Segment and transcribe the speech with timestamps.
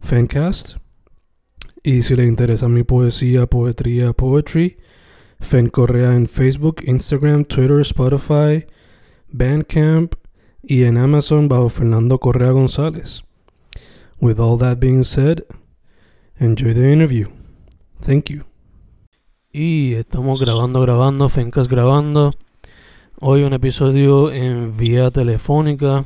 [0.00, 0.76] Fancast.
[1.82, 4.78] Y si le interesa mi poesía, poetría, poetry,
[5.40, 8.66] Fen Correa en Facebook, Instagram, Twitter, Spotify,
[9.28, 10.14] Bandcamp
[10.62, 13.22] y en Amazon bajo Fernando Correa González.
[14.20, 15.44] With all that being said,
[16.38, 17.28] enjoy the interview.
[18.00, 18.44] Thank you.
[19.52, 22.34] Y estamos grabando, grabando, Fencas grabando.
[23.20, 26.04] Hoy un episodio en vía telefónica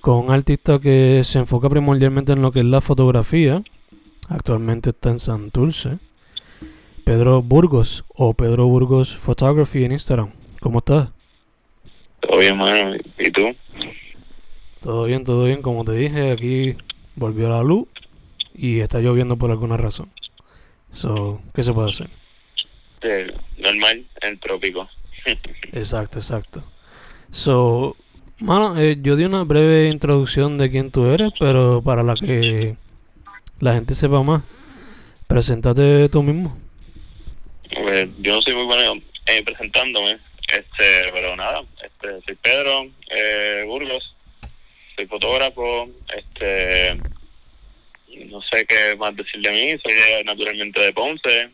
[0.00, 3.62] con un artista que se enfoca primordialmente en lo que es la fotografía.
[4.28, 5.98] Actualmente está en Santurce.
[7.04, 10.30] Pedro Burgos o Pedro Burgos Photography en Instagram.
[10.60, 11.08] ¿Cómo estás?
[12.20, 12.96] Todo bien, mano.
[13.18, 13.54] ¿Y tú?
[14.80, 15.62] Todo bien, todo bien.
[15.62, 16.76] Como te dije, aquí
[17.16, 17.88] volvió la luz
[18.54, 20.10] y está lloviendo por alguna razón.
[20.92, 22.10] So, ¿qué se puede hacer?
[23.02, 24.88] Eh, normal, el trópico.
[25.72, 26.64] Exacto, exacto.
[27.30, 27.96] So,
[28.40, 32.76] mano, eh, yo di una breve introducción de quién tú eres, pero para la que
[33.60, 34.42] la gente sepa más,
[35.26, 36.56] preséntate tú mismo.
[37.72, 43.64] Pues, yo no soy muy bueno eh, presentándome, este, pero nada, este, soy Pedro eh,
[43.66, 44.14] Burgos,
[44.96, 46.96] soy fotógrafo, este,
[48.26, 51.50] no sé qué más decir de mí, soy naturalmente de Ponce,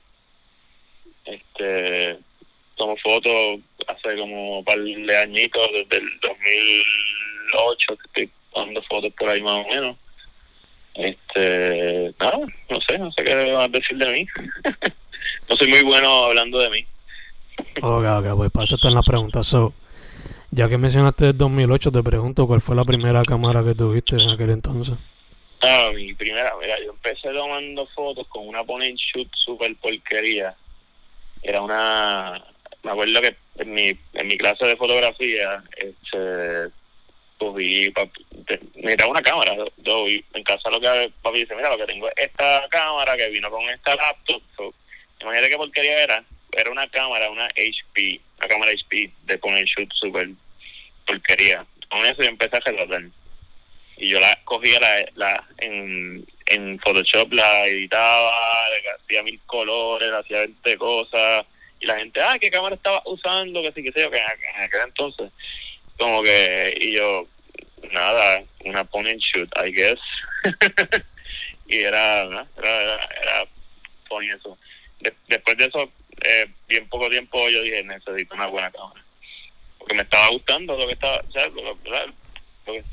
[1.25, 2.19] este,
[2.76, 9.12] tomo fotos hace como un par de añitos, desde el 2008 que estoy tomando fotos
[9.19, 9.97] por ahí más o menos.
[10.94, 12.38] Este, nada,
[12.70, 14.26] no sé, no sé qué más decir de mí.
[15.48, 16.86] no soy muy bueno hablando de mí.
[17.82, 19.47] Ok, ok, pues para eso están las preguntas.
[19.47, 19.75] So,
[20.50, 24.31] ya que mencionaste el 2008, te pregunto cuál fue la primera cámara que tuviste en
[24.31, 24.97] aquel entonces.
[25.62, 30.54] Ah, mi primera, mira, yo empecé tomando fotos con una point shoot super porquería.
[31.42, 32.42] Era una,
[32.86, 36.70] me acuerdo que en mi, en mi clase de fotografía, este,
[37.36, 37.92] cogí,
[38.76, 42.08] necesitaba una cámara, yo, y en casa lo que papi dice, mira, lo que tengo
[42.08, 44.41] es esta cámara que vino con esta laptop.
[45.20, 49.66] Imagínate qué porquería era, era una cámara, una HP, una cámara HP de point and
[49.66, 50.28] shoot super
[51.06, 51.66] porquería.
[51.91, 53.03] Con eso yo empecé a relatar
[53.97, 60.12] y yo la cogía la, la en, en Photoshop la editaba le hacía mil colores
[60.12, 61.47] hacía 20 cosas
[61.81, 64.25] y la gente ah qué cámara estaba usando que sí que sé yo que en
[64.25, 65.31] aqu- en aquel entonces
[65.98, 67.26] como que y yo
[67.92, 69.98] nada una point shoot I guess.
[71.69, 73.47] Y era era era, era
[74.36, 74.56] eso.
[75.00, 75.91] De- después de eso
[76.25, 79.03] eh, bien poco tiempo yo dije necesito una buena cámara
[79.78, 81.76] porque me estaba gustando lo que estaba o sea, lo-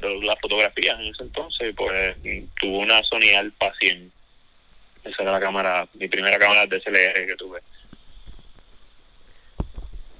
[0.01, 4.11] lo- la fotografía en ese entonces pues mm, tuve una Sony Alpha 100
[5.05, 7.59] esa era la cámara mi primera cámara DSLR que tuve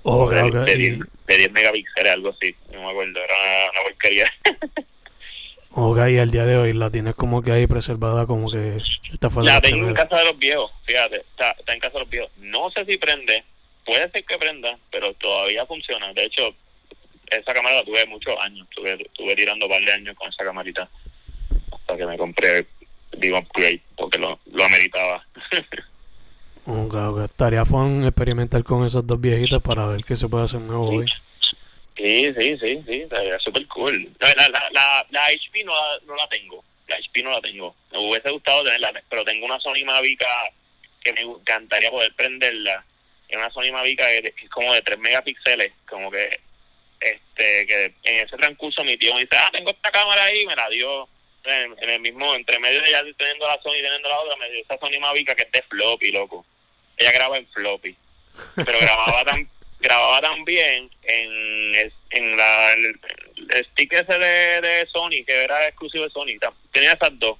[0.03, 0.53] Ok, de, ok.
[0.65, 2.55] de y- 10, de 10 megapíxeles algo así.
[2.71, 4.33] No me acuerdo era una, una porquería.
[5.75, 8.77] Ok, y al día de hoy la tienes como que ahí preservada, como que
[9.11, 11.93] esta fue la la tengo en casa de los viejos fíjate está, está en casa
[11.95, 12.29] de los viejos.
[12.37, 13.43] No sé si prende
[13.83, 16.13] puede ser que prenda pero todavía funciona.
[16.13, 16.53] De hecho
[17.31, 20.43] esa cámara la tuve muchos años tuve, tuve tirando un par de años con esa
[20.43, 20.87] camarita
[21.71, 22.67] hasta que me compré
[23.17, 25.25] Big Upgrade porque lo, lo ameritaba
[26.65, 27.23] Ok, ok.
[27.25, 31.05] Estaría fun experimentar con esos dos viejitos para ver qué se puede hacer nuevo hoy.
[31.97, 34.09] Sí, sí, sí, sí, estaría súper cool.
[34.19, 37.75] La, la, la, la, HP no la, no la tengo, la HP no la tengo.
[37.91, 40.25] Me hubiese gustado tenerla, pero tengo una Sony Mavic
[41.03, 42.83] que me encantaría poder prenderla.
[43.27, 46.39] Es una Sony Mavic que es como de 3 megapíxeles, como que
[46.99, 50.55] este que en ese transcurso mi tío me dice, ah, tengo esta cámara ahí, me
[50.55, 51.07] la dio
[51.43, 54.49] en, el mismo, entre medio de ya teniendo la Sony y teniendo la otra, me
[54.49, 56.45] dio esa Sony Mavic que es de floppy, loco.
[56.97, 57.95] Ella graba en floppy,
[58.55, 59.47] pero grababa tan
[59.79, 62.99] grababa también en, el- en la, el,
[63.49, 66.39] el stick ese de, de Sony, que era exclusivo de Sony.
[66.71, 67.37] Tenía esas dos.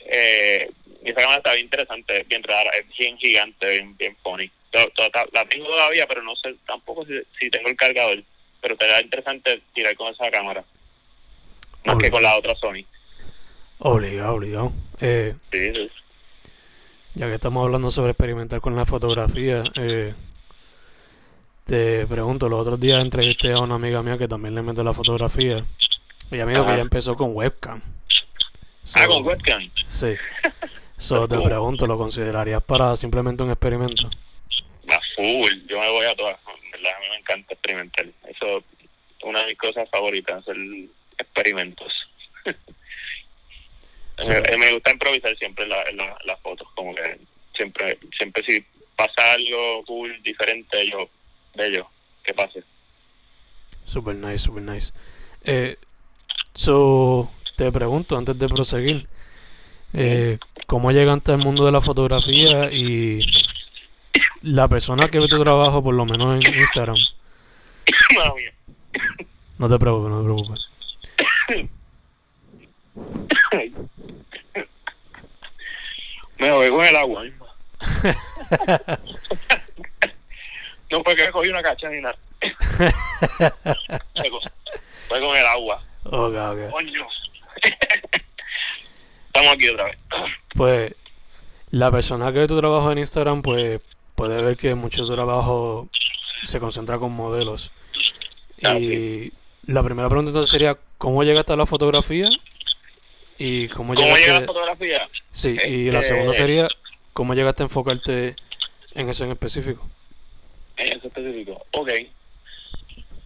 [0.00, 0.70] eh,
[1.04, 4.50] y esa cámara está bien interesante, bien rara, es bien gigante, bien, bien funny.
[4.72, 8.22] Ta- La tengo todavía, pero no sé tampoco si, si tengo el cargador.
[8.60, 10.64] Pero te da interesante tirar con esa cámara.
[11.84, 12.84] Más que con la otra Sony.
[13.78, 14.72] Obligado, obligado.
[15.00, 15.90] Eh, Sí, sí.
[17.16, 20.12] Ya que estamos hablando sobre experimentar con la fotografía, eh,
[21.64, 24.92] te pregunto, los otros días entrevisté a una amiga mía que también le mete la
[24.92, 25.64] fotografía.
[26.30, 26.74] Y amigo que Ajá.
[26.74, 27.80] ella empezó con webcam.
[28.94, 29.70] Ah, So, con webcam.
[29.88, 30.14] Sí.
[30.98, 34.08] So, te pregunto, ¿lo considerarías para simplemente un experimento?
[34.90, 36.38] Va full, yo me voy a todas.
[36.64, 36.92] en ¿verdad?
[36.96, 38.06] A mí me encanta experimentar.
[38.28, 38.64] Eso es
[39.22, 40.56] una de mis cosas favoritas, hacer
[41.18, 41.92] experimentos.
[44.28, 47.18] Me, me gusta improvisar siempre en la- la- las fotos, como que
[47.54, 48.64] siempre, siempre si
[48.96, 51.08] pasa algo cool, diferente, yo,
[51.54, 51.86] bello,
[52.24, 52.62] que pase.
[53.84, 54.92] Super nice, super nice.
[55.44, 55.76] Eh,
[56.54, 59.06] so, te pregunto antes de proseguir,
[59.92, 63.20] eh, ¿cómo llegaste al mundo de la fotografía y
[64.42, 66.96] la persona que ve tu trabajo, por lo menos en Instagram?
[69.58, 70.60] No te preocupes, no te preocupes.
[76.46, 77.22] Me voy con el agua.
[77.24, 77.46] misma.
[80.90, 82.16] no fue que cogí una cacha ni nada.
[85.08, 85.82] Fue con- el agua.
[86.70, 87.06] Coño.
[89.26, 89.98] Estamos aquí otra vez.
[90.56, 90.94] Pues
[91.70, 93.80] la persona que ve tu trabajo en Instagram, pues
[94.14, 95.88] puede ver que mucho de tu trabajo
[96.44, 97.70] se concentra con modelos.
[98.62, 99.32] Ah, Y
[99.66, 102.26] la primera pregunta entonces sería, ¿cómo llegaste a la fotografía?
[103.38, 104.26] Y cómo ¿Cómo llegaste...
[104.26, 105.08] llega la fotografía?
[105.32, 106.68] Sí, y la Este- segunda sería,
[107.12, 108.36] ¿cómo llegaste a enfocarte
[108.94, 109.88] en eso en específico?
[110.76, 111.64] En eso específico.
[111.72, 111.90] Ok.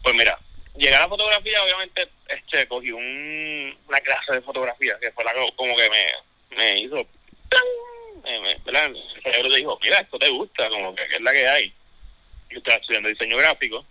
[0.03, 0.39] Pues mira,
[0.77, 5.33] llegar a la fotografía, obviamente, este, cogí un, una clase de fotografía que fue la
[5.35, 6.97] que como que me, me hizo.
[8.25, 8.87] me- ¿verdad?
[8.87, 11.73] El cerebro te dijo, mira, esto te gusta, como que, que es la que hay.
[12.51, 13.85] Yo estaba estudiando diseño gráfico.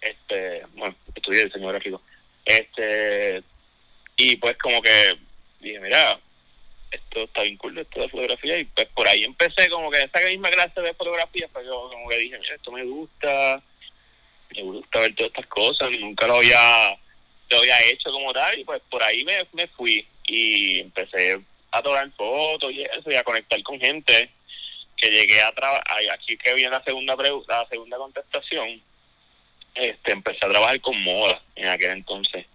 [0.00, 2.02] Este, bueno, estudié diseño gráfico.
[2.44, 3.42] Este,
[4.16, 5.16] y pues como que
[5.60, 6.18] dije, mira,
[6.90, 10.20] esto está bien cool, esto de fotografía, y pues por ahí empecé como que esa
[10.20, 13.62] misma clase de fotografía, pues yo como que dije, mira, esto me gusta,
[14.54, 16.96] me gusta ver todas estas cosas, nunca lo había,
[17.50, 21.40] lo había hecho como tal, y pues por ahí me, me fui y empecé
[21.72, 24.30] a tomar fotos y eso, y a conectar con gente,
[24.96, 28.80] que llegué a trabajar, aquí que viene la segunda pregu- la segunda contestación,
[29.74, 32.46] este empecé a trabajar con moda en aquel entonces,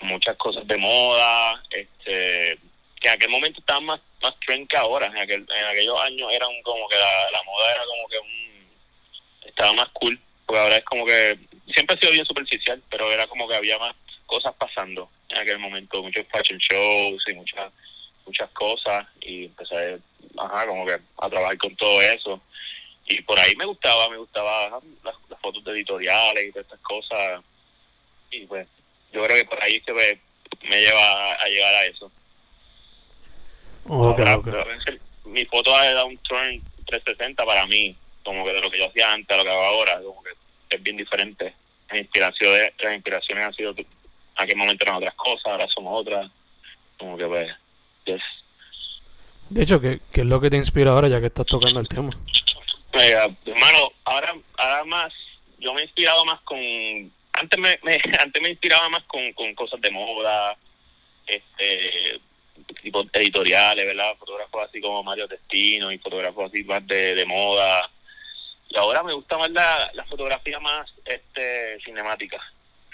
[0.00, 2.58] muchas cosas de moda, este
[3.00, 5.06] que en aquel momento estaban más más trend que ahora.
[5.06, 9.48] En aquel en aquellos años eran como que la, la moda era como que un
[9.48, 11.38] estaba más cool porque ahora es como que
[11.72, 13.94] siempre ha sido bien superficial pero era como que había más
[14.26, 16.02] cosas pasando en aquel momento.
[16.02, 17.72] Muchos fashion shows y muchas
[18.26, 19.98] muchas cosas y empecé
[20.38, 22.40] ajá como que a trabajar con todo eso.
[23.06, 26.80] Y por ahí me gustaba me gustaba las, las fotos de editoriales y todas estas
[26.80, 27.42] cosas.
[28.30, 28.68] Y pues
[29.12, 30.20] yo creo que por ahí que me,
[30.68, 32.10] me lleva a, a llegar a eso
[33.84, 34.44] Ok, Ahora, ok.
[34.44, 38.60] pero a veces mi foto ha dado un turn 360 para mí, como que de
[38.60, 40.30] lo que yo hacía antes a lo que hago ahora, como que
[40.70, 41.54] es bien diferente.
[41.88, 43.86] Las inspiraciones, las inspiraciones han sido, en
[44.36, 46.30] aquel momento eran otras cosas, ahora son otras.
[46.98, 47.50] Como que pues,
[48.04, 48.22] yes.
[49.48, 51.88] De hecho, ¿qué, qué es lo que te inspira ahora ya que estás tocando el
[51.88, 52.10] tema?
[52.92, 55.12] Eh, hermano, ahora, ahora más,
[55.58, 56.58] yo me he inspirado más con,
[57.40, 60.56] antes me, me- antes me inspiraba más con, con cosas de moda,
[61.26, 62.20] este,
[62.82, 64.16] tipo editoriales, ¿verdad?
[64.18, 67.88] Fotógrafos así como Mario Testino y fotógrafos así más de, de moda.
[68.68, 72.38] Y ahora me gusta más la, la fotografía más este cinemática,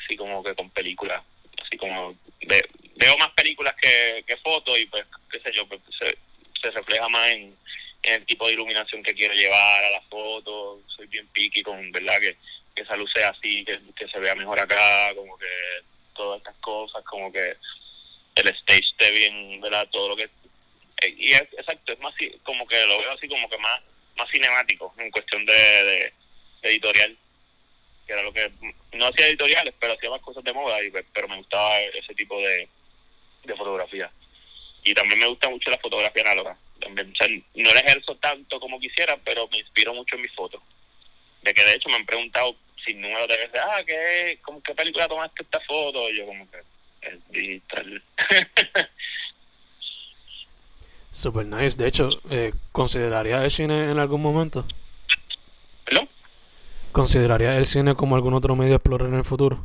[0.02, 1.22] así como que con películas,
[1.62, 2.14] así como
[2.46, 6.16] ve- veo más películas que, que fotos y pues, qué sé yo, pues, se,
[6.62, 7.54] se refleja más en,
[8.02, 12.20] el tipo de iluminación que quiero llevar a la foto, soy bien picky con, ¿verdad?
[12.20, 12.36] Que,
[12.76, 15.46] que esa luz sea así, que, se vea mejor acá, como que
[16.14, 17.56] todas estas cosas, como que
[18.36, 19.88] el stage esté bien, ¿verdad?
[19.90, 20.24] Todo lo que...
[21.02, 22.14] eh, Y es, exacto, es más
[22.44, 23.82] como que lo veo así como que más
[24.16, 26.12] más cinemático en cuestión de,
[26.62, 27.16] editorial,
[28.06, 28.50] que era lo que...
[28.92, 32.40] No hacía editoriales, pero hacía más cosas de moda, y, pero me gustaba ese tipo
[32.40, 32.68] de,
[33.44, 34.10] de fotografía.
[34.82, 36.56] Y también me gusta mucho la fotografía análoga.
[36.80, 37.12] También,
[37.54, 40.62] no la ejerzo tanto como quisiera, pero me inspiro mucho en mis fotos.
[41.42, 44.74] De que de hecho me han preguntado sin número de veces, ah, ¿qué, ¿con qué
[44.74, 46.08] película tomaste esta foto?
[46.08, 46.58] Y yo como que,
[47.02, 48.02] es digital.
[51.10, 51.76] Super nice.
[51.76, 54.66] De hecho, eh, ¿considerarías el cine en algún momento?
[55.84, 56.08] ¿Perdón?
[56.92, 59.64] ¿Considerarías el cine como algún otro medio a explorar en el futuro?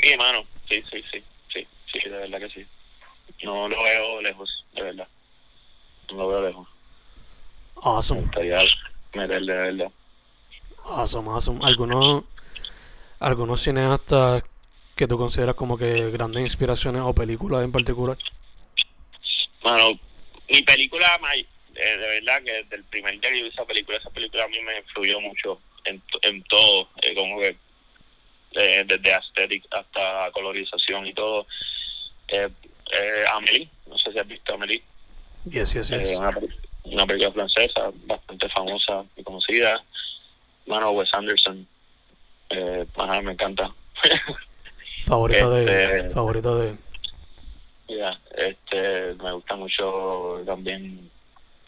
[0.00, 2.66] Sí, mano, sí, sí, sí, sí, sí, de verdad que sí.
[3.42, 5.08] No lo veo lejos, de verdad.
[6.12, 6.54] Me
[7.82, 8.20] Awesome.
[8.20, 8.58] gustaría
[9.14, 9.92] meterle, de verdad.
[10.84, 11.60] Awesome, awesome.
[11.64, 12.24] ¿Algunos,
[13.22, 14.42] algunos cineastas
[14.96, 18.18] que tú consideras como que grandes inspiraciones o películas en particular?
[19.62, 19.98] Bueno,
[20.48, 23.98] mi película, eh, de verdad que desde el primer día que yo vi esa película,
[23.98, 27.56] esa película a mí me influyó mucho en, en todo, eh, como que
[28.54, 31.46] eh, desde aesthetic hasta colorización y todo.
[32.28, 32.48] Eh,
[32.92, 34.82] eh, Amélie, no sé si has visto Amélie,
[35.44, 36.18] Yes, yes, yes.
[36.84, 39.82] una película francesa bastante famosa y conocida.
[40.66, 41.66] Mano, Wes Anderson,
[42.52, 43.70] eh, ajá, me encanta.
[45.06, 46.76] Favorita de este- favorita de
[48.36, 51.10] este, me gusta mucho también,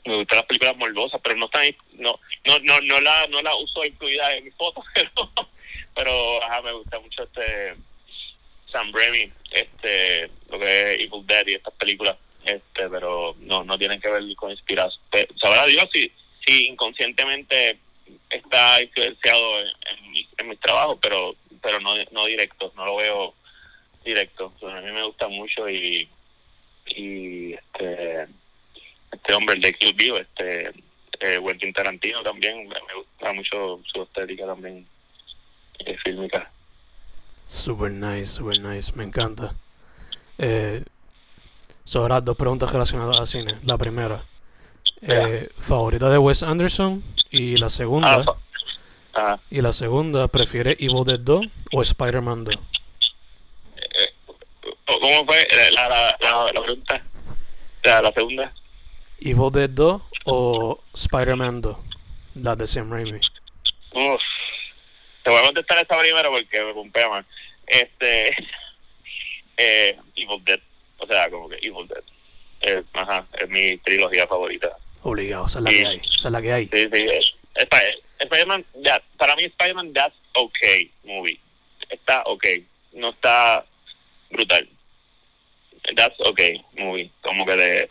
[0.05, 1.65] me gustan las películas morbosas, pero no están,
[1.99, 5.31] no, no, no, no la, no la uso incluida en mis fotos, pero,
[5.95, 7.75] pero, ajá, me gusta mucho este
[8.71, 13.79] Sam Raimi, este, lo que es Evil Dead y estas películas, este, pero no, no
[13.79, 15.03] tienen que ver con inspiración.
[15.41, 16.11] Sabrá Dios si,
[16.45, 17.79] si inconscientemente
[18.31, 23.35] está influenciado en, mis, trabajos, pero, pero no, no directo, no lo veo
[24.05, 24.53] directo.
[24.61, 26.09] O a mí me gusta mucho y,
[26.87, 28.29] y este
[29.15, 30.69] este hombre el de Kill Bill, este
[31.21, 34.87] eh, Quentin Tarantino también me gusta mucho su estética también
[35.79, 36.51] eh, fílmica.
[37.49, 39.55] super nice, super nice, me encanta.
[40.39, 40.83] Eh,
[41.85, 43.59] sobre dos preguntas relacionadas al cine.
[43.65, 44.25] La primera,
[45.07, 48.37] eh, favorita de Wes Anderson y la segunda, Ah,
[49.15, 52.55] ah, y la segunda, ¿prefiere Evil Dead 2 o Spider-Man 2?
[53.77, 54.15] eh,
[54.87, 57.03] ¿Cómo fue la, la, la, la pregunta?
[57.83, 58.53] La, la segunda.
[59.21, 61.77] Evil Dead 2 o Spider-Man 2,
[62.37, 63.21] la de Sam Raimi.
[63.93, 64.21] Uf.
[65.23, 67.27] Te voy a contestar esta primero porque me pompea más.
[67.67, 68.31] Este.
[69.57, 70.61] eh, Evil Dead.
[70.99, 72.03] O sea, como que Evil Dead.
[72.63, 74.77] Eh, ajá, es mi trilogía favorita.
[75.05, 76.65] Obligado, esa es la que hay, esa es la que hay.
[76.67, 77.07] Sí, sí.
[77.11, 77.35] es-
[78.19, 78.65] Spider-Man,
[79.19, 81.39] para mí Spider-Man, that's okay movie.
[81.91, 82.65] Está okay.
[82.93, 83.65] No está
[84.31, 84.69] brutal.
[85.97, 87.11] That's okay movie.
[87.23, 87.91] Como que de.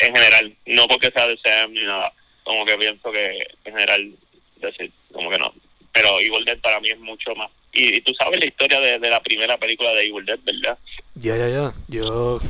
[0.00, 2.12] En general, no porque sea de Sam ni nada.
[2.44, 4.10] Como que pienso que en general,
[4.56, 5.52] decir, como que no.
[5.92, 7.50] Pero Evil Dead para mí es mucho más.
[7.72, 10.78] Y, y tú sabes la historia de, de la primera película de Evil Dead, ¿verdad?
[11.16, 11.74] Ya, ya, ya.
[11.88, 12.40] Yo,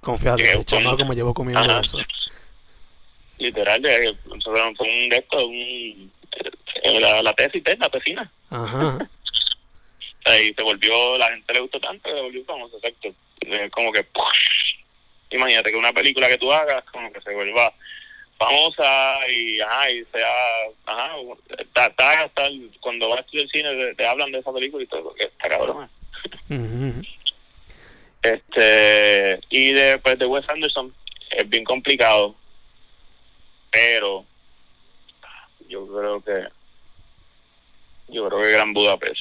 [0.00, 1.80] confiado, como- chamaco me llevo comiendo Ajá.
[1.80, 1.98] eso.
[3.38, 6.12] Literal, de, fue un de estos, un,
[6.82, 8.30] eh, la, la tesis, la tesina.
[8.50, 8.98] Ajá.
[10.42, 13.14] y se volvió, la gente le gustó tanto se volvió famoso, exacto.
[13.70, 14.04] Como que,
[15.30, 17.72] imagínate que una película que tú hagas, como que se vuelva
[18.36, 20.28] famosa y, ajá, y sea,
[20.86, 21.12] ajá,
[22.24, 25.24] está, el- cuando vas al cine te, te hablan de esa película y todo, que
[25.24, 25.88] está cabrón.
[28.22, 30.94] Este, y después de Wes Anderson,
[31.30, 32.34] es bien complicado,
[33.70, 34.24] pero
[35.68, 36.48] yo creo que,
[38.08, 39.20] yo creo que Gran Budapest.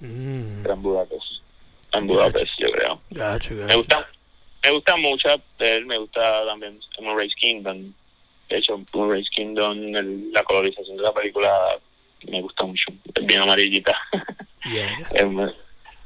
[0.00, 1.24] Mm, Gran Budapest.
[1.92, 3.00] En Budapest, yo creo.
[3.66, 4.08] Me gusta,
[4.62, 5.28] me gusta mucho
[5.58, 7.92] él, me gusta también Moonrise Kingdom.
[8.48, 11.78] De hecho, Moonrise Kingdom, el- la colorización de la película
[12.28, 12.90] me gusta mucho.
[13.14, 13.96] Es bien amarillita.
[14.64, 15.08] Yeah, yeah.
[15.12, 15.54] es,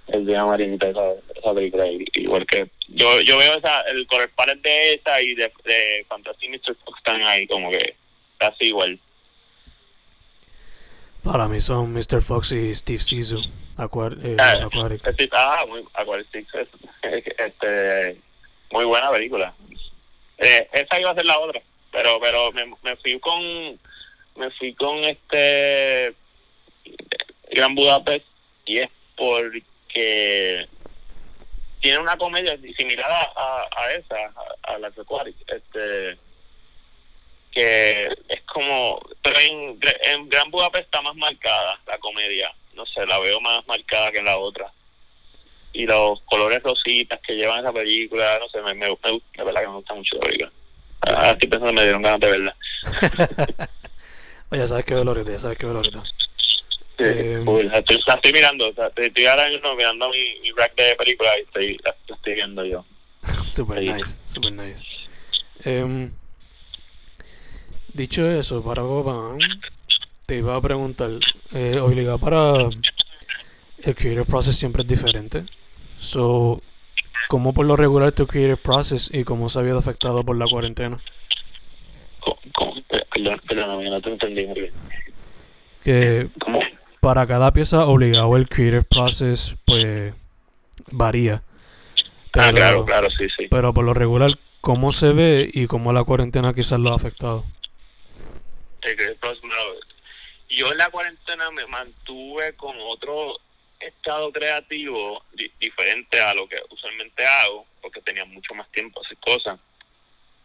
[0.09, 1.87] es bien amarillita esa, esa película.
[1.89, 6.07] i- Igual que yo yo veo esa, el color palette de esa y de, de
[6.09, 6.77] Fantasy Mr.
[6.85, 7.95] Fox están ahí como que
[8.39, 8.99] casi igual.
[11.23, 12.23] Para mí son Mr.
[12.23, 13.41] Fox y Steve Zissou.
[13.77, 15.05] Aquar eh, Ah, Aquatic.
[15.07, 16.69] es- ah, muy, Aquatic Six es,
[17.39, 18.17] este,
[18.71, 19.55] muy buena película.
[20.39, 21.61] Eh, esa iba a ser la otra,
[21.91, 23.43] pero pero me, me fui con
[24.37, 26.15] me fui con este
[27.51, 28.25] Gran Budapest
[28.67, 29.63] y es porque
[31.81, 36.19] tiene una comedia similar a, a, a esa, a, a la Aquatic, este
[37.53, 43.07] que es como pero en, en Gran Budapest está más marcada la comedia no sé
[43.07, 44.71] la veo más marcada que en la otra
[45.73, 49.61] y los colores rositas que llevan esa película no sé me, me, me de verdad
[49.63, 50.53] que me gusta mucho la película
[51.01, 52.57] ahora estoy pensando me dieron ganas de verla
[54.49, 54.95] Oye, ¿sabes qué?
[54.95, 56.05] Ya sabes qué ahorita.
[56.99, 57.71] Sí, Eh, cool.
[57.75, 61.43] estoy, estoy mirando o sea, estoy, ahora mismo mirando mi, mi rack de películas y
[61.43, 62.85] estoy, estoy viendo yo
[63.45, 63.93] Super Sí.
[63.93, 64.85] nice, super nice.
[65.65, 66.11] Em,
[67.93, 69.39] dicho eso, para Boban,
[70.27, 71.11] te iba a preguntar,
[71.53, 72.69] eh, obligado para
[73.83, 75.45] el creative process siempre es diferente.
[75.99, 76.61] So,
[77.29, 80.47] ¿cómo por lo regular tu creative process y cómo se ha visto afectado por la
[80.47, 80.99] cuarentena?
[82.21, 82.75] ¿Cómo?
[83.13, 84.73] Perdón, perdóname, no te entendí muy bien.
[85.85, 86.61] Que ¿Cómo?
[87.07, 90.13] Para cada pieza obligado el creative process pues
[90.91, 91.41] varía.
[91.45, 93.47] ah, Pero- claro, claro, sí, sí.
[93.49, 97.45] Pero por lo regular, ¿cómo se ve y cómo la cuarentena quizás lo ha afectado?
[100.49, 103.39] yo en la cuarentena me mantuve con otro
[103.79, 105.23] estado creativo
[105.61, 109.61] diferente a lo que usualmente hago, porque tenía mucho más tiempo a hacer cosas.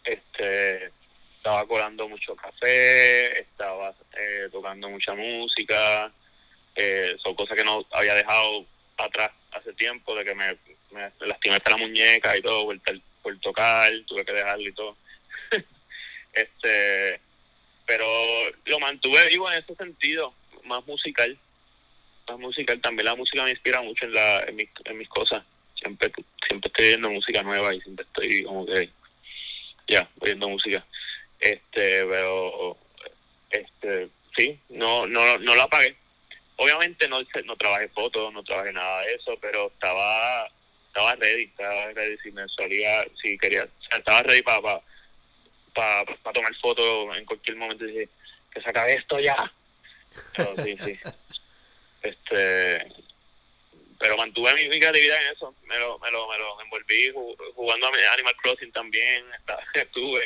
[0.03, 0.91] Este,
[1.37, 6.11] estaba colando mucho café, estaba eh, tocando mucha música,
[6.75, 8.65] eh, son cosas que no había dejado
[8.97, 10.57] atrás hace tiempo, de que me,
[11.21, 12.79] lastimé hasta la muñeca y todo, por,
[13.21, 14.97] por tocar, tuve que dejarlo y todo.
[16.33, 17.19] este
[17.91, 18.07] pero
[18.63, 21.37] lo mantuve vivo en ese sentido, más musical,
[22.25, 22.79] más musical.
[22.79, 25.43] También la música me inspira mucho en, la, en, mis, en mis cosas.
[25.75, 26.09] Siempre,
[26.47, 28.89] siempre estoy viendo música nueva y siempre estoy como que,
[29.89, 30.85] ya, oyendo música.
[31.37, 32.77] Este, pero,
[33.49, 35.97] este, sí, no, no, no lo apagué.
[36.61, 40.47] Obviamente no, no trabajé fotos, no trabajé nada de eso, pero estaba
[40.85, 44.61] estaba ready, estaba ready si me salía, si quería, o sea, estaba ready para
[45.73, 48.09] para pa tomar fotos en cualquier momento y decir
[48.53, 49.51] que se acabe esto ya.
[50.35, 50.99] Pero sí, sí.
[52.03, 52.83] Este,
[53.99, 55.55] pero mantuve mi, creatividad en eso.
[55.65, 57.11] Me lo, me lo, me lo envolví
[57.53, 59.23] jugando a Animal Crossing también.
[59.73, 60.25] Estuve.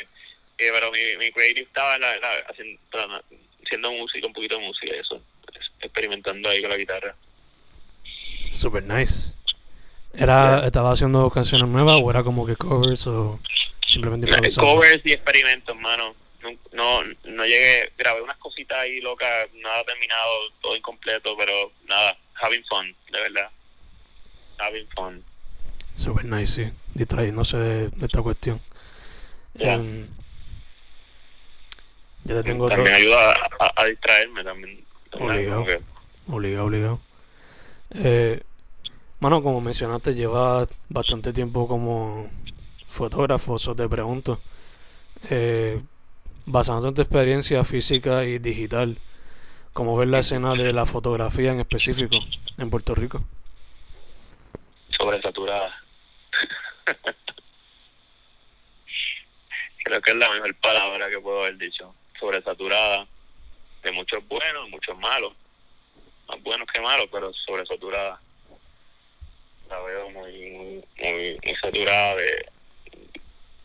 [0.58, 2.12] Eh, pero mi, mi creative estaba la,
[2.48, 2.80] haciendo,
[3.62, 5.22] haciendo música, un poquito de música y eso.
[5.86, 7.14] Experimentando ahí con la guitarra.
[8.52, 9.32] Super nice.
[10.14, 13.38] Era, ¿Estaba haciendo canciones nuevas o era como que covers o...?
[13.86, 14.26] Simplemente
[14.56, 16.14] Covers y experimentos, mano.
[16.42, 22.16] No, no, no llegué, grabé unas cositas ahí locas, nada terminado, todo incompleto, pero nada,
[22.34, 23.48] having fun, de verdad.
[24.58, 25.24] Having fun.
[25.96, 26.72] Super nice, sí.
[26.94, 28.60] Distrayéndose de, de esta cuestión.
[29.58, 30.06] Em,
[32.24, 34.84] ya te tengo También ayuda a, a, distraerme también.
[35.12, 35.64] Obligado.
[36.28, 37.00] Obligado, obligado.
[37.90, 38.42] Eh,
[39.20, 42.28] mano, como mencionaste, llevas bastante tiempo como
[42.88, 44.40] fotógrafo, te pregunto,
[45.30, 45.80] eh,
[46.46, 48.98] basándote en tu experiencia física y digital,
[49.72, 52.16] ¿cómo ves la escena de la fotografía en específico
[52.58, 53.24] en Puerto Rico?
[54.98, 55.82] Sobresaturada.
[59.84, 61.94] Creo que es la mejor palabra que puedo haber dicho.
[62.18, 63.06] Sobresaturada.
[63.82, 65.32] De muchos buenos, muchos malos.
[66.28, 68.20] Más buenos que malos, pero sobresaturada.
[69.68, 72.46] La veo muy, muy, muy saturada de,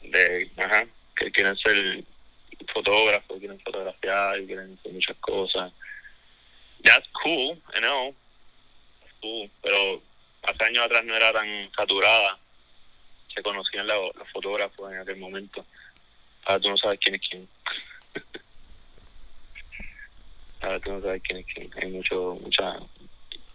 [0.03, 2.03] de, ajá, que quieren ser
[2.73, 5.71] fotógrafos, quieren fotografiar, quieren hacer muchas cosas.
[6.83, 8.15] That's cool, I know.
[9.21, 10.01] cool, pero
[10.43, 12.37] hace años atrás no era tan saturada.
[13.33, 15.65] Se conocían los, los fotógrafos en aquel momento.
[16.45, 17.47] Ahora tú no sabes quién es quién.
[20.71, 21.69] Ahora tú no sabes quién es quién.
[21.81, 22.79] Hay mucho, mucha,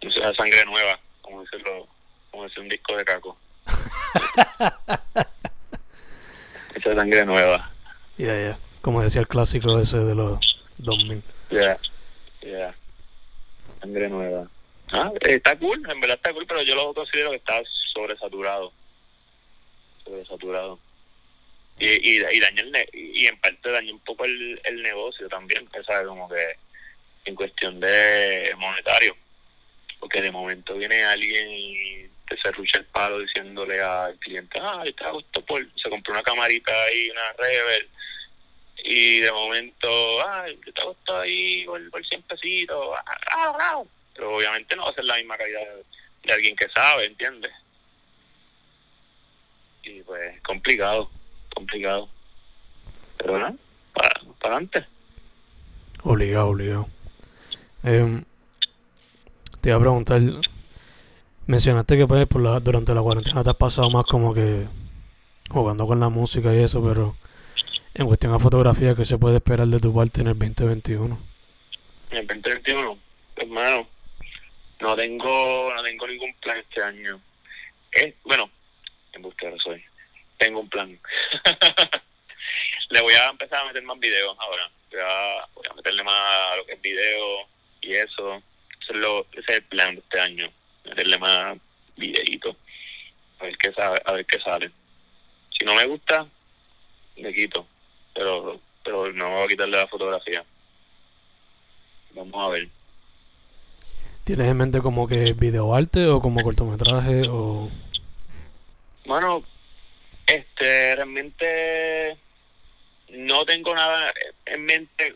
[0.03, 1.87] mucha sangre nueva, como decirlo,
[2.29, 3.35] como decir un disco de caco.
[6.75, 7.71] Esa sangre nueva.
[8.17, 8.41] Ya, yeah, ya.
[8.41, 8.59] Yeah.
[8.81, 11.23] Como decía el clásico ese de los 2000.
[11.49, 11.79] Ya, yeah.
[12.41, 12.75] ya.
[13.81, 14.47] Sangre nueva.
[14.91, 17.59] Ah, está cool, en verdad está cool, pero yo lo considero que está
[17.95, 18.71] sobresaturado.
[20.05, 20.77] Sobresaturado.
[21.79, 25.67] Y, y, y daña el y en parte daña un poco el, el negocio también,
[25.83, 26.07] ¿sabes?
[26.07, 26.66] Como que
[27.27, 29.15] en cuestión de monetario.
[29.99, 35.11] Porque de momento viene alguien y te serrucha el palo diciéndole al cliente, ah, está
[35.11, 37.89] gusto por, se compró una camarita ahí, una Rebel,
[38.83, 44.35] y de momento, ah, está gusto ahí por, por 100 pesitos, ah, ah, ah, pero
[44.35, 45.61] obviamente no va a ser la misma calidad
[46.23, 47.51] de, alguien que sabe, ¿entiendes?
[49.83, 51.09] Y pues, complicado,
[51.55, 52.09] complicado.
[53.17, 53.57] Pero no,
[53.93, 54.09] para,
[54.39, 54.85] para adelante.
[56.03, 56.96] Obligado, obligado.
[57.83, 58.23] Eh,
[59.61, 60.21] te iba a preguntar,
[61.47, 64.67] Mencionaste que pues, por la, durante la cuarentena te has pasado más como que
[65.49, 67.15] jugando con la música y eso, pero
[67.93, 71.17] en cuestión de fotografía, ¿qué se puede esperar de tu parte en el 2021?
[72.11, 72.97] En el 2021,
[73.37, 73.87] hermano,
[74.81, 77.21] no tengo, no tengo ningún plan este año.
[77.93, 78.49] Eh, bueno,
[79.13, 79.81] en búsqueda soy.
[80.37, 80.99] Tengo un plan.
[82.89, 84.69] Le voy a empezar a meter más videos ahora.
[84.91, 87.47] Voy a, voy a meterle más a lo que es video
[87.87, 88.35] y eso.
[88.35, 90.51] Eso es, lo, ese es el plan de este año
[90.85, 91.57] meterle más
[91.95, 92.55] videitos,
[93.39, 94.71] a ver qué sabe, a ver qué sale.
[95.57, 96.27] Si no me gusta,
[97.15, 97.65] le quito,
[98.13, 100.45] pero pero no voy a quitarle la fotografía.
[102.13, 102.69] Vamos a ver.
[104.23, 107.69] ¿Tienes en mente como que videoarte o como cortometraje o...?
[109.05, 109.43] Bueno,
[110.25, 112.17] este, realmente
[113.09, 114.13] no tengo nada
[114.45, 115.15] en mente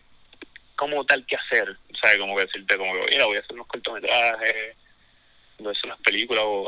[0.82, 1.78] como tal que hacer.
[2.02, 4.76] Sea, como que decirte como que, mira, voy a hacer unos cortometrajes
[5.60, 6.68] no es una película o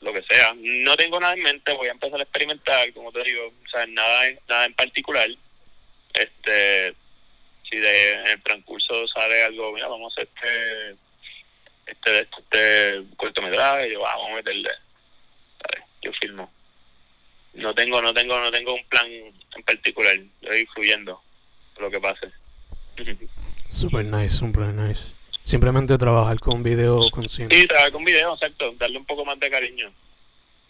[0.00, 0.52] lo que sea.
[0.56, 4.22] No tengo nada en mente, voy a empezar a experimentar, como te digo, sea, nada,
[4.48, 5.28] nada en particular.
[6.12, 6.94] Este,
[7.70, 10.90] si de, en el transcurso sale algo, mira, vamos a hacer este,
[11.86, 14.70] este, este, este cortometraje, yo, ah, vamos a meterle,
[15.62, 15.84] ¿sabes?
[16.02, 16.52] yo filmo.
[17.52, 21.22] No tengo, no tengo, no tengo un plan en particular, yo voy fluyendo
[21.78, 22.32] lo que pase.
[23.72, 25.04] Super nice, super nice.
[25.44, 27.48] Simplemente trabajar con video con cine.
[27.50, 29.92] Sí, trabajar con video, exacto, darle un poco más de cariño.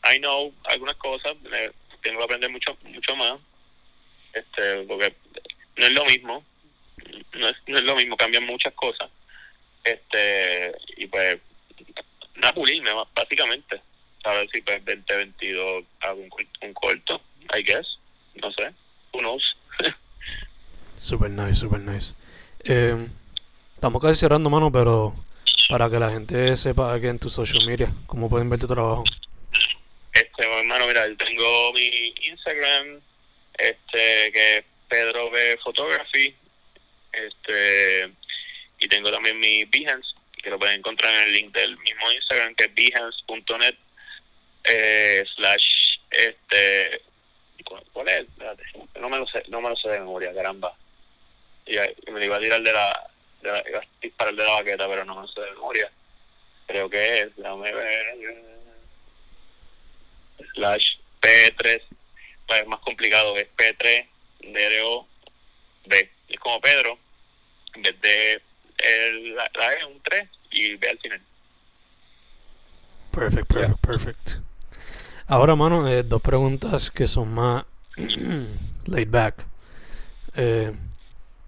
[0.05, 1.71] I know algunas cosas, eh,
[2.03, 3.39] tengo que aprender mucho mucho más,
[4.33, 5.15] este porque
[5.77, 6.45] no es lo mismo,
[7.35, 9.11] no es, no es lo mismo, cambian muchas cosas.
[9.85, 11.39] este Y pues,
[12.37, 13.81] nada, pulirme, básicamente.
[14.25, 16.31] A ver si pues 2022 hago un,
[16.63, 17.21] un corto,
[17.57, 17.99] I guess,
[18.35, 18.73] no sé,
[19.13, 19.57] who knows.
[21.05, 22.15] Super nice, super nice.
[22.65, 23.07] Eh,
[23.75, 25.15] estamos casi cerrando, mano, pero
[25.69, 29.05] para que la gente sepa que en tu social media, cómo pueden ver tu trabajo.
[30.13, 33.01] Este, hermano, mira, yo tengo mi Instagram,
[33.59, 36.35] este, que es Pedro B Photography,
[37.13, 38.11] este,
[38.79, 40.09] y tengo también mi Behance,
[40.43, 43.75] que lo pueden encontrar en el link del mismo Instagram, que es behance.net,
[44.65, 47.03] eh, slash, este,
[47.93, 48.27] ¿cuál es?
[49.01, 50.75] No me lo sé, no me lo sé de memoria, caramba.
[51.67, 53.11] Y, y me iba a tirar de la,
[53.43, 55.91] de la, iba a disparar de la baqueta, pero no me sé de memoria.
[56.67, 58.55] Creo que es, déjame ver
[60.55, 61.83] slash P3,
[62.47, 64.07] pues es más complicado, es P3
[64.41, 65.07] DRO
[65.87, 66.11] B.
[66.29, 66.99] Es como Pedro,
[67.75, 68.43] en vez de
[68.79, 71.21] el, la, la E, un 3 y B al final.
[73.13, 74.31] Perfect, perfect, perfect.
[75.27, 77.65] Ahora, mano, eh, dos preguntas que son más
[78.87, 79.47] laid back.
[80.37, 80.73] Eh,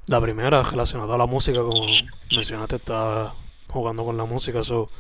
[0.07, 1.87] la primera, relacionada a la música, como
[2.31, 3.33] mencionaste, estás
[3.69, 4.63] jugando con la música.
[4.63, 4.91] So,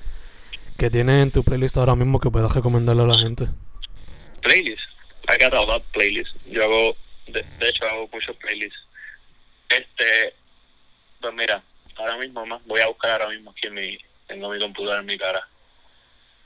[0.79, 3.47] ¿Qué tienes en tu playlist ahora mismo que puedas recomendarle a la gente?
[4.43, 4.83] Playlist.
[5.29, 5.83] I got a lot.
[6.47, 6.97] Yo hago,
[7.29, 8.79] de, de hecho, hago muchos playlists.
[9.71, 10.35] Este,
[11.21, 11.63] pues mira,
[11.97, 15.07] ahora mismo más, voy a buscar ahora mismo aquí en mi, tengo mi computadora en
[15.07, 15.49] mi cara.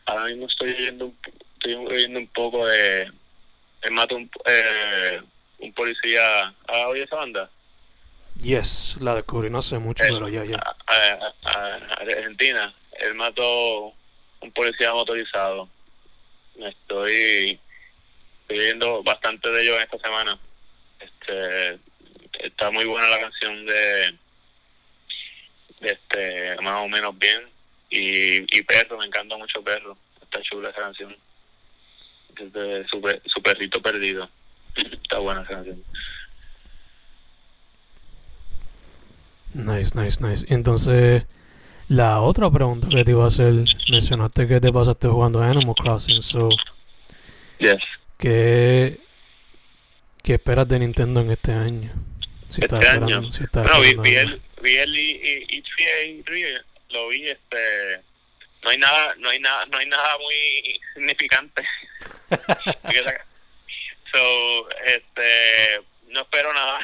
[0.07, 1.19] Ahora mismo estoy oyendo un,
[1.55, 3.11] estoy oyendo un poco de,
[3.83, 5.21] el mato un, eh,
[5.59, 7.51] un policía, ¿ah, oye esa banda?
[8.43, 10.57] Yes, la descubrí no hace mucho, pero ya, ya.
[10.57, 13.93] a- a- a- Argentina, él mató
[14.41, 15.69] un policía motorizado.
[16.59, 17.59] Estoy,
[18.49, 20.39] viendo bastante de ellos en esta semana.
[20.99, 21.79] Este,
[22.41, 24.15] está muy buena la canción de,
[25.81, 27.43] de este, más o menos bien.
[27.91, 29.97] Y, y Perro, me encanta mucho Perro.
[30.23, 31.17] Está chula esa canción.
[32.37, 34.29] Es de su, su perrito perdido.
[34.77, 35.83] Está buena esa canción.
[39.55, 40.47] Nice, nice, nice.
[40.49, 41.25] Entonces,
[41.89, 43.53] la otra pregunta que te iba a hacer,
[43.91, 46.49] mencionaste que te pasaste jugando Animal Crossing, so,
[47.59, 47.83] Yes.
[48.19, 48.99] ¿qué,
[50.23, 51.93] qué esperas de Nintendo en este año?
[52.49, 53.33] Si estás Este esperando, año.
[53.33, 56.55] si estás Bueno, vi, vi el, vi el y Tree- Tree,
[56.91, 58.01] lo vi, este,
[58.65, 61.63] no hay nada, no hay nada, no hay nada muy significante.
[64.13, 66.81] So, este, no espero nada,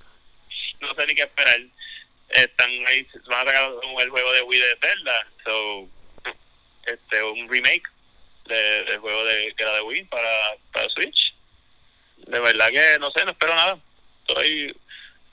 [0.80, 1.58] no sé ni qué esperar.
[2.32, 5.88] Están ahí, van a sacar el juego de Wii de Zelda, so,
[6.86, 7.82] este, un remake
[8.46, 11.34] de- del juego de que era de Wii para, para Switch.
[12.16, 13.78] De verdad que no sé, no espero nada.
[14.26, 14.74] Estoy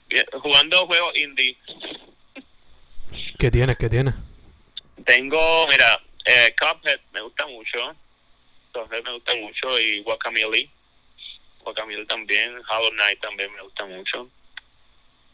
[0.08, 1.56] bien- jugando juegos indie.
[3.38, 3.78] ¿Qué tienes?
[3.78, 4.14] ¿Qué tienes?
[5.06, 7.96] Tengo, mira, eh, Cuphead me gusta mucho.
[8.72, 10.68] Cuphead me gusta mucho y Guacamole.
[11.60, 12.60] Guacamole también.
[12.68, 14.28] Hollow Knight también me gusta mucho.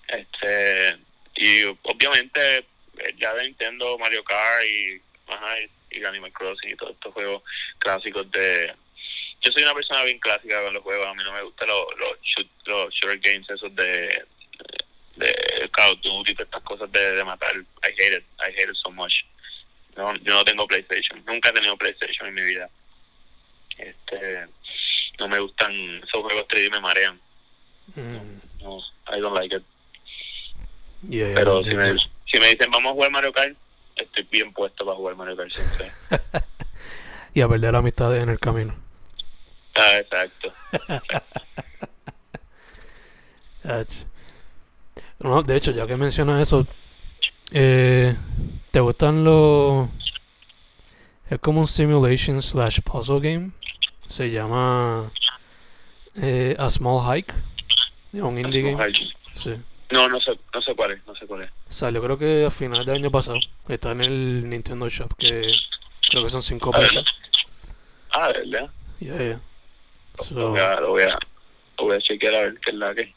[0.09, 0.96] Este,
[1.37, 6.77] y obviamente eh, ya de Nintendo, Mario Kart y, ajá, y, y Animal Crossing y
[6.77, 7.42] todos estos juegos
[7.79, 8.72] clásicos de...
[9.42, 11.07] Yo soy una persona bien clásica con los juegos.
[11.07, 14.25] A mí no me gustan los, los, shoot, los shooter games esos de
[15.16, 17.55] de Call of Duty, todas estas cosas de, de matar.
[17.57, 18.25] I hate it.
[18.38, 19.25] I hate it so much.
[19.96, 21.25] No, yo no tengo PlayStation.
[21.27, 22.68] Nunca he tenido PlayStation en mi vida.
[23.79, 24.46] Este,
[25.18, 25.72] no me gustan
[26.03, 27.18] esos juegos 3D, me marean.
[27.94, 29.62] Mm, No, I don't like it.
[31.02, 33.56] Yeah, yeah, Pero si me, si me dicen vamos a jugar Mario Kart,
[33.96, 35.92] estoy bien puesto para jugar Mario Kart siempre.
[37.35, 38.74] y a perder amistades en el camino.
[39.74, 40.52] Ah, exacto.
[45.18, 46.66] No, de hecho, ya que mencionas eso,
[47.50, 48.14] eh,
[48.70, 49.88] ¿te gustan los...
[51.28, 53.50] Es como un simulation slash puzzle game.
[54.06, 55.11] Se llama
[56.14, 57.35] eh, A Small Hike.
[58.12, 58.92] Es un indie game.
[59.35, 59.56] Sí.
[59.90, 61.51] No, no sé, no sé cuál es, no sé cuál es.
[61.68, 63.38] Salió creo que a finales del año pasado.
[63.68, 65.42] Está en el Nintendo Shop que
[66.11, 66.88] creo que son 5 A ver.
[66.88, 67.05] pesos.
[68.11, 68.70] Ah, verdad.
[68.99, 69.40] Yeah, yeah.
[70.31, 71.18] Lo voy a, lo voy a,
[71.79, 73.12] lo voy a chequear a ver qué es la que.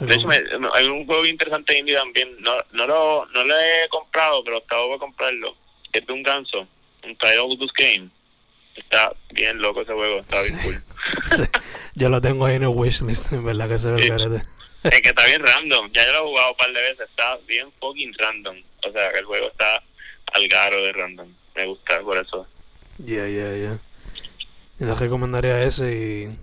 [0.00, 0.42] De hecho, me-
[0.74, 2.36] hay un juego bien interesante indie también.
[2.40, 5.54] No, no, lo, no lo he comprado, pero estaba por comprarlo.
[5.92, 6.66] Es de un ganso.
[7.04, 8.08] Un Tidal Goose Game.
[8.74, 10.18] Está bien loco ese juego.
[10.18, 10.64] Está bien Sí.
[10.64, 10.82] cool.
[11.24, 11.42] Sí,
[11.94, 14.46] Yo lo tengo ahí en el wishlist, en verdad que se ve el Sí.
[14.82, 15.90] Es que está bien random.
[15.92, 17.08] Ya yo lo he jugado un par de veces.
[17.08, 18.56] Está bien fucking random.
[18.86, 19.82] O sea, que el juego está
[20.32, 21.28] al garo de random.
[21.54, 22.46] Me gusta por eso.
[22.98, 23.78] Yeah, yeah, yeah.
[24.78, 26.38] Yo les recomendaría ese y.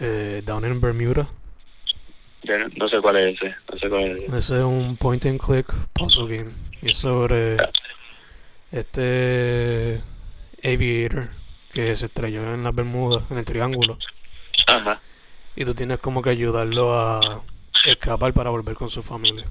[0.00, 1.28] Eh, Down in Bermuda.
[2.76, 3.54] No sé cuál es ese.
[3.70, 4.36] No sé cuál es ese.
[4.36, 6.52] Ese es un point and click puzzle game.
[6.82, 7.56] Y es sobre
[8.72, 10.00] este
[10.64, 11.30] aviator
[11.72, 13.98] que se estrelló en las Bermudas, en el triángulo.
[14.66, 15.00] Ajá.
[15.60, 17.42] Y tú tienes como que ayudarlo a
[17.84, 19.44] escapar para volver con su familia.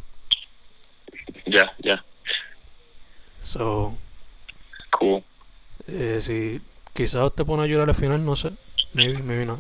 [1.46, 2.02] Ya, ya.
[3.42, 3.94] So,
[4.92, 5.22] Cool.
[5.90, 6.62] eh, si
[6.94, 8.52] quizás te pone a llorar al final, no sé.
[8.94, 9.60] Maybe, maybe not.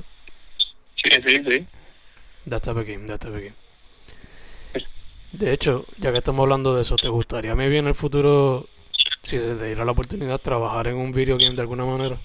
[1.04, 1.68] Sí, sí, sí.
[2.50, 3.54] That type of game, that type of game.
[5.34, 8.70] De hecho, ya que estamos hablando de eso, ¿te gustaría maybe en el futuro,
[9.24, 12.18] si se te diera la oportunidad, trabajar en un video game de alguna manera?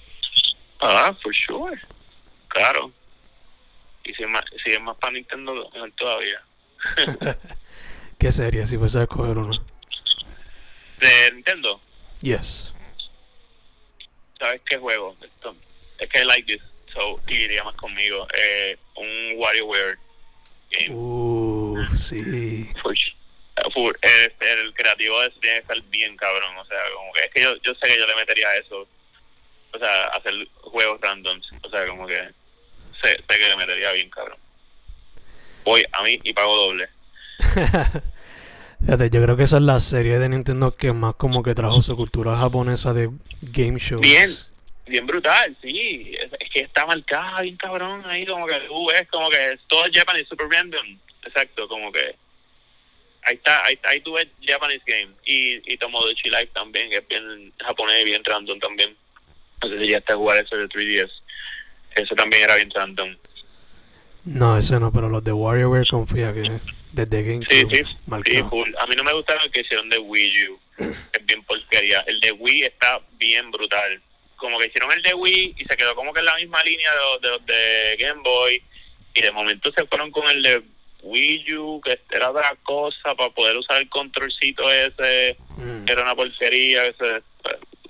[0.81, 1.77] Ah, for sure.
[2.47, 2.93] Claro.
[4.05, 6.43] Y si es más, si es más para Nintendo, mejor todavía.
[8.19, 9.53] ¿Qué sería si fuese a escoger uno?
[10.99, 11.81] De Nintendo,
[12.21, 12.73] Yes.
[14.39, 15.17] ¿sabes qué juego?
[15.21, 15.57] Esto,
[15.99, 16.63] es que I like this,
[16.93, 18.27] so iría más conmigo.
[18.37, 19.99] Eh, un WarioWare
[20.71, 20.91] game.
[20.95, 22.69] Uh, sí.
[22.83, 26.57] For eh, for- el, el creativo de eso tiene que estar bien cabrón.
[26.57, 28.87] O sea, como que es que yo, yo sé que yo le metería a eso.
[29.75, 31.49] O sea, hacer juegos randoms.
[31.63, 32.31] O sea, como que
[33.03, 34.39] sé, sé que le metería bien cabrón.
[35.65, 36.89] Voy a mí y pago doble.
[38.81, 41.81] Fíjate, yo creo que esa es la serie de Nintendo que más como que trajo
[41.83, 43.11] su cultura japonesa de
[43.41, 44.01] game shows.
[44.01, 44.31] Bien,
[44.87, 46.17] bien brutal, sí.
[46.21, 49.61] Es, es que está marcada bien cabrón ahí, como que tú ves, como que es
[49.69, 50.99] todo Japanese, super random.
[51.25, 52.17] Exacto, como que
[53.23, 55.13] ahí está, ahí, ahí tú ves Japanese Game.
[55.25, 58.97] Y, y Tomodachi Life también, que es bien japonés y bien random también.
[59.63, 61.11] No sé si ya está a jugar eso de 3DS.
[61.97, 63.17] Eso también era bien random.
[64.25, 66.61] No, ese no, pero los de WarioWare confía que
[66.93, 68.75] desde GameCube Sí, sí, sí.
[68.79, 70.61] A mí no me gustaron el que hicieron de Wii U.
[71.13, 72.01] Es bien porquería.
[72.07, 74.01] El de Wii está bien brutal.
[74.37, 76.91] Como que hicieron el de Wii y se quedó como que en la misma línea
[77.21, 78.63] de los de, de Game Boy.
[79.15, 80.63] Y de momento se fueron con el de
[81.03, 85.37] Wii U, que era otra cosa, para poder usar el controlcito ese.
[85.57, 85.89] Mm.
[85.89, 86.87] Era una porquería.
[86.87, 87.23] Ese,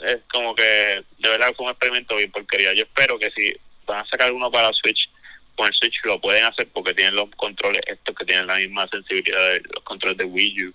[0.05, 2.73] es como que, de verdad, fue un experimento bien porquería.
[2.73, 3.55] Yo espero que si
[3.87, 5.09] van a sacar uno para Switch,
[5.57, 8.89] con el Switch lo pueden hacer porque tienen los controles estos que tienen la misma
[8.89, 10.75] sensibilidad de los controles de Wii U.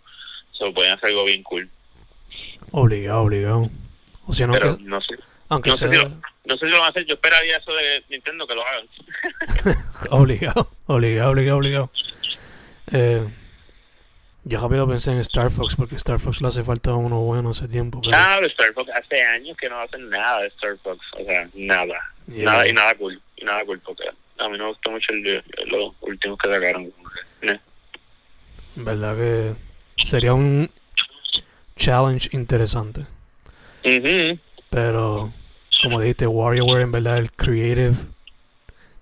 [0.52, 1.70] So, pueden hacer algo bien cool.
[2.72, 3.70] Obligado, obligado.
[4.26, 5.16] O sea, no, Pero que, no sé.
[5.50, 7.06] aunque No sé, si lo, no sé si lo van a hacer.
[7.06, 8.88] Yo esperaría eso de Nintendo que lo hagan.
[10.10, 11.92] obligado, obligado, obligado, obligado.
[12.92, 13.28] Eh,
[14.48, 17.68] yo rápido pensé en Star Fox porque Star Fox le hace falta uno bueno hace
[17.68, 18.02] tiempo.
[18.02, 18.90] Pero, de Star Fox.
[18.96, 21.00] Hace años que no hacen nada de Star Fox.
[21.20, 21.96] O sea, nada.
[22.28, 22.46] Yeah.
[22.46, 23.22] Nada y nada cool.
[23.36, 24.04] Y nada cool porque
[24.40, 26.92] a mí no me gustó mucho el, los últimos que sacaron.
[27.42, 27.60] eh.
[28.76, 29.56] verdad que
[30.04, 30.70] sería un
[31.76, 33.06] challenge interesante.
[34.70, 35.34] Pero,
[35.84, 37.96] como dijiste, WarioWare en verdad el creative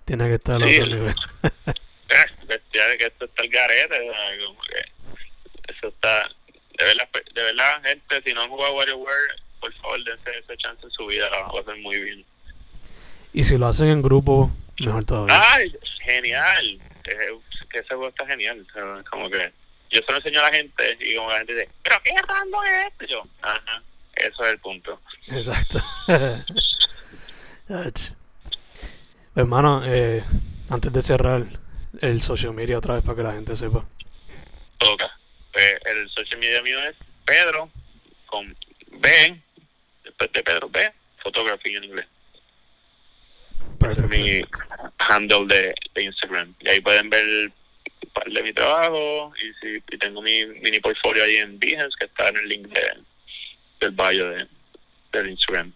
[0.04, 0.80] tiene que estar a Sí.
[0.80, 1.14] otro nivel.
[2.46, 3.98] Bestia de que esto está el garete,
[4.46, 4.92] como que
[5.86, 6.28] eso está,
[6.78, 10.84] de verdad, de verdad, gente, si no han jugado WarioWare, por favor dense esa chance
[10.84, 12.24] en su vida, la van a pasar muy bien.
[13.32, 15.42] Y si lo hacen en grupo, mejor todavía.
[15.52, 15.72] ¡Ay!
[16.04, 17.38] Genial, Eh,
[17.70, 18.66] que ese juego está genial,
[19.10, 19.52] como que
[19.90, 22.64] yo se lo enseño a la gente y como la gente dice, ¿pero qué random
[22.64, 23.06] es esto?
[23.06, 23.82] Yo, ajá,
[24.16, 25.00] eso es el punto.
[25.28, 25.78] Exacto.
[29.36, 30.24] Hermano, eh,
[30.70, 31.44] antes de cerrar
[32.00, 33.84] el social media otra vez para que la gente sepa.
[34.78, 35.10] Toca.
[35.96, 37.70] El social media mío es Pedro,
[38.26, 38.54] con
[39.00, 39.40] B,
[40.04, 42.06] después de Pedro B, photography en inglés.
[43.78, 44.08] Perfecto.
[44.08, 44.42] mi
[44.98, 46.54] handle de, de Instagram.
[46.60, 50.80] Y ahí pueden ver un par de mi trabajo y, si, y tengo mi mini
[50.80, 52.82] portfolio ahí en Behance que está en el link de,
[53.80, 54.46] del bio de,
[55.12, 55.72] del Instagram.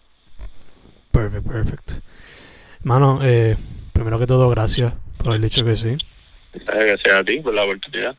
[1.11, 1.91] Perfect, perfect.
[2.83, 3.57] Mano, eh,
[3.93, 5.97] primero que todo, gracias por haber dicho que sí.
[6.53, 8.15] Gracias a ti por la oportunidad.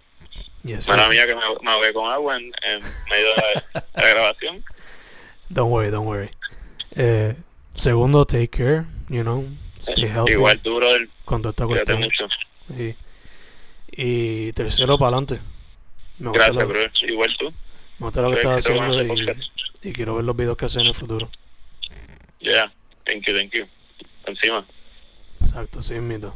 [0.65, 4.09] Yes, Mala mía que me, me ahogué con agua en, en medio de la, la
[4.09, 4.65] grabación.
[5.49, 6.31] Don't worry, don't worry.
[6.95, 7.35] Eh,
[7.75, 9.45] segundo, take care, you know,
[9.83, 11.09] stay healthy Igual tú, brother.
[11.49, 12.29] esta Cuídate cuestión.
[12.69, 12.83] mucho.
[12.83, 12.95] Y,
[13.91, 15.41] y tercero, para adelante.
[16.19, 16.93] Me gusta, Gracias, lo, brother.
[17.11, 17.51] Igual tú.
[17.99, 20.89] me gusta lo que estás haciendo y, y quiero ver los videos que haces en
[20.89, 21.29] el futuro.
[22.39, 22.73] Yeah.
[23.05, 23.67] Thank you, thank you.
[24.27, 24.65] Encima.
[25.41, 26.35] Exacto, sí, mito.